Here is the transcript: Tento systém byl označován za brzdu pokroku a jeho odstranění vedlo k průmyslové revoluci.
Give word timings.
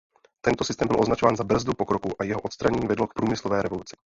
Tento 0.45 0.63
systém 0.63 0.87
byl 0.87 0.99
označován 1.01 1.35
za 1.35 1.43
brzdu 1.43 1.73
pokroku 1.73 2.09
a 2.19 2.23
jeho 2.23 2.39
odstranění 2.41 2.87
vedlo 2.87 3.07
k 3.07 3.13
průmyslové 3.13 3.61
revoluci. 3.61 3.95